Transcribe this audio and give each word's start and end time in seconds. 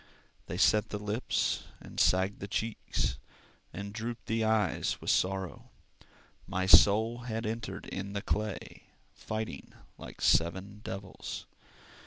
They 0.47 0.57
set 0.57 0.89
the 0.89 0.97
lips, 0.97 1.65
and 1.79 1.99
sagged 1.99 2.39
the 2.39 2.47
cheeks, 2.47 3.19
And 3.71 3.93
drooped 3.93 4.25
the 4.25 4.43
eye 4.43 4.81
with 4.99 5.11
sorrow. 5.11 5.69
My 6.47 6.65
soul 6.65 7.19
had 7.19 7.45
entered 7.45 7.85
in 7.85 8.13
the 8.13 8.23
clay, 8.23 8.85
Fighting 9.13 9.73
like 9.99 10.19
seven 10.19 10.81
devils. 10.83 11.45